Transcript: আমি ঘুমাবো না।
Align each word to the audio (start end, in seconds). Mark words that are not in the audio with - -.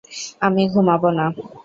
আমি 0.41 0.61
ঘুমাবো 0.73 1.09
না। 1.17 1.25